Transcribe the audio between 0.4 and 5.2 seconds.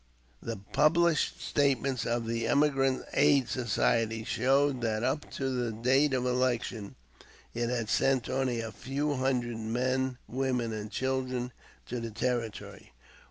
The published statements of the Emigrant Aid Society show that